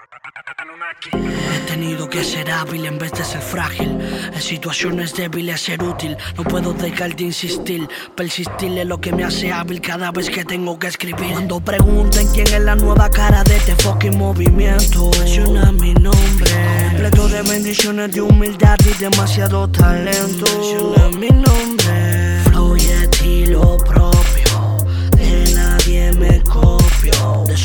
[0.00, 3.98] He tenido que ser hábil en vez de ser frágil.
[4.32, 6.16] En situaciones débiles ser útil.
[6.36, 7.88] No puedo dejar de insistir.
[8.16, 11.32] Persistir es lo que me hace hábil cada vez que tengo que escribir.
[11.32, 16.50] Cuando pregunten quién es la nueva cara de este fucking movimiento, menciona mi nombre.
[16.90, 20.44] Completo de bendiciones, de humildad y demasiado talento.
[20.58, 22.40] Menciona mi nombre.
[22.44, 24.78] Flow y estilo propio.
[25.16, 26.40] De nadie me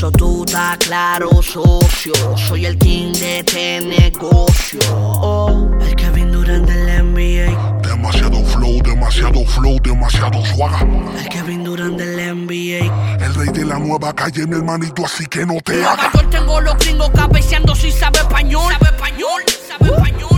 [0.04, 2.14] eso tú estás claro, socio.
[2.36, 4.80] Soy el king de este negocio.
[4.92, 7.80] Oh, el Kevin Durant del NBA.
[7.88, 10.86] Demasiado flow, demasiado flow, demasiado suaga.
[11.18, 13.24] El Kevin Durant del NBA.
[13.24, 16.14] El rey de la nueva calle, mi hermanito, así que no te Nueva hagas.
[16.14, 18.74] York tengo los gringos cabeceando si sabe español.
[18.74, 20.34] Sabe español, sabe español.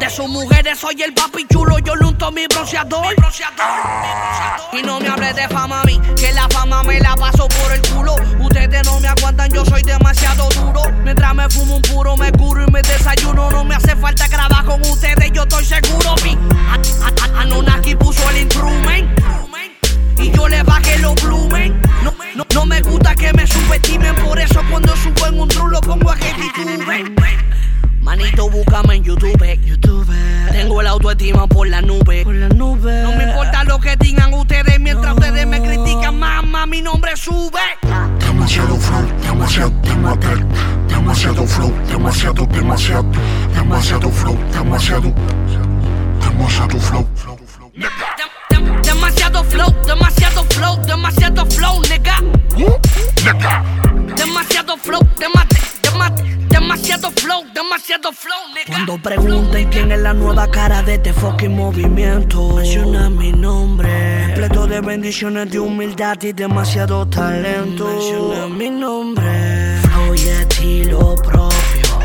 [0.00, 3.14] De sus mujeres soy el papi chulo, yo le unto mi bronceador.
[4.72, 7.72] Y no me hable de fama a mí, que la fama me la paso por
[7.72, 8.14] el culo.
[8.56, 10.80] Ustedes no me aguantan, yo soy demasiado duro.
[11.04, 13.50] Mientras me fumo un puro, me curo y me desayuno.
[13.50, 16.14] No me hace falta grabar con ustedes, yo estoy seguro.
[16.24, 16.30] Mi
[16.70, 19.20] A- A- A- Anunnaki puso el instrument.
[20.18, 21.80] Y yo le bajé los blumen.
[22.02, 25.68] No, no, no me gusta que me subestimen, por eso cuando subo en un drum
[25.68, 27.14] lo pongo a tituben.
[28.00, 29.58] Manito, búscame en YouTube.
[29.64, 30.06] YouTube.
[30.50, 32.22] Tengo la autoestima por la nube.
[32.24, 33.02] Por la nube.
[33.02, 37.60] No me importa lo que digan ustedes mientras ustedes me critican, mamá, mi nombre sube.
[40.86, 43.04] Demasiado flow, demasiado, demasiado,
[43.54, 45.14] demasiado flow, demasiado, demasiado,
[46.20, 47.08] demasiado flow, demasiado,
[47.72, 48.82] demasiado flow.
[48.82, 52.16] Demasiado flow, demasiado flow, demasiado flow, nigga.
[53.24, 53.64] Nigga.
[54.14, 55.46] Demasiado flow, dema-
[55.82, 56.14] dema-
[56.48, 58.66] demasiado flow, demasiado flow, nigga.
[58.68, 64.24] Cuando pregunten quién es la nueva cara de este fucking movimiento, menciona mi nombre.
[64.26, 67.86] Completo de bendiciones, de humildad y demasiado talento.
[67.86, 69.45] Menciona mi nombre.
[70.76, 71.98] Estilo propio.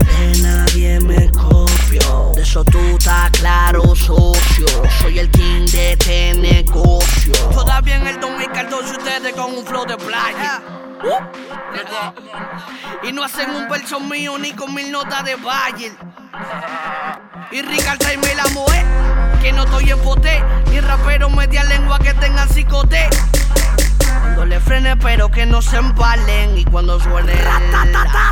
[0.00, 2.32] De nadie me copio.
[2.34, 4.66] De eso tú estás claro, socio.
[5.00, 7.32] Soy el king de este negocio.
[7.52, 10.60] Todavía en el 2014 ustedes con un flow de playa.
[13.04, 15.92] Y no hacen un verso mío ni con mil notas de Bayer.
[17.52, 18.84] Y Ricardo y me la moe,
[19.40, 20.42] que no estoy en poté.
[20.72, 23.08] Ni rapero media lengua que tengan psicote.
[24.46, 26.56] Le frene, pero que no se empalen.
[26.56, 28.25] Y cuando suene, pero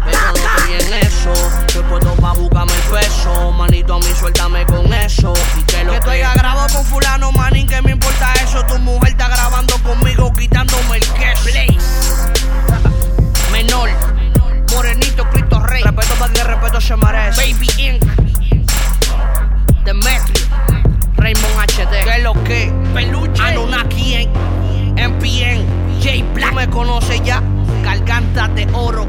[27.82, 29.06] Garganta de oro.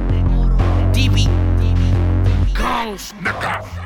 [0.93, 1.27] TV.
[2.53, 3.16] Guns.
[3.19, 3.84] Nigga.